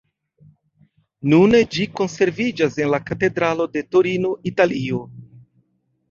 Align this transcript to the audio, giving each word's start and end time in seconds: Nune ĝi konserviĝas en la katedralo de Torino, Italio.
Nune 1.33 1.59
ĝi 1.75 1.83
konserviĝas 1.99 2.77
en 2.85 2.89
la 2.93 2.99
katedralo 3.09 3.67
de 3.75 3.83
Torino, 3.97 4.31
Italio. 4.53 5.03